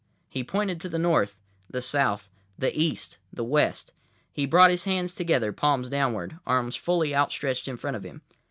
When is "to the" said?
0.81-0.97